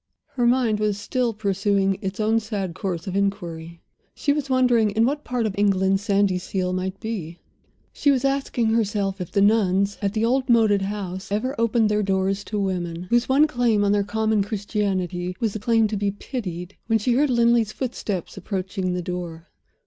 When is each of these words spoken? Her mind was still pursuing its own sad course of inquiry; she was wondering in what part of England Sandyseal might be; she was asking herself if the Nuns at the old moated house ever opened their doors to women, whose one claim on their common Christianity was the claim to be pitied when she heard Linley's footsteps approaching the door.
Her 0.29 0.47
mind 0.47 0.79
was 0.79 0.97
still 0.97 1.31
pursuing 1.31 1.99
its 2.01 2.19
own 2.19 2.39
sad 2.39 2.73
course 2.73 3.05
of 3.05 3.15
inquiry; 3.15 3.81
she 4.15 4.33
was 4.33 4.49
wondering 4.49 4.89
in 4.89 5.05
what 5.05 5.23
part 5.23 5.45
of 5.45 5.53
England 5.55 5.99
Sandyseal 5.99 6.73
might 6.73 6.99
be; 6.99 7.37
she 7.93 8.09
was 8.09 8.25
asking 8.25 8.69
herself 8.73 9.21
if 9.21 9.31
the 9.31 9.43
Nuns 9.43 9.99
at 10.01 10.13
the 10.13 10.25
old 10.25 10.49
moated 10.49 10.81
house 10.81 11.31
ever 11.31 11.53
opened 11.61 11.87
their 11.89 12.01
doors 12.01 12.43
to 12.45 12.59
women, 12.59 13.03
whose 13.11 13.29
one 13.29 13.45
claim 13.45 13.83
on 13.83 13.91
their 13.91 14.03
common 14.03 14.41
Christianity 14.43 15.35
was 15.39 15.53
the 15.53 15.59
claim 15.59 15.85
to 15.89 15.95
be 15.95 16.09
pitied 16.09 16.77
when 16.87 16.97
she 16.97 17.13
heard 17.13 17.29
Linley's 17.29 17.71
footsteps 17.71 18.35
approaching 18.35 18.95
the 18.95 19.03
door. 19.03 19.49